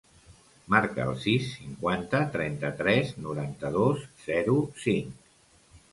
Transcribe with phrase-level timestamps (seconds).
[0.75, 5.81] Marca el sis, cinquanta, trenta-tres, noranta-dos, zero, cinc.